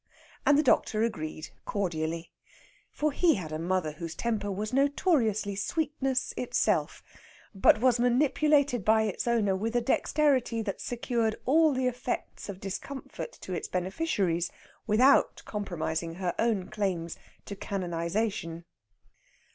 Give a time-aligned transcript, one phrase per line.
[0.47, 2.31] And the doctor agreed cordially.
[2.91, 7.03] For he had a mother whose temper was notoriously sweetness itself,
[7.53, 12.59] but was manipulated by its owner with a dexterity that secured all the effects of
[12.59, 14.51] discomfort to its beneficiaries,
[14.87, 18.65] without compromising her own claims to canonization.